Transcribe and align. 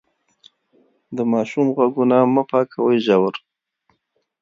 د 1.15 1.17
ماشوم 1.31 1.67
غوږونه 1.75 2.17
مه 2.33 2.43
پاکوئ 2.49 2.97
ژور. 3.05 3.35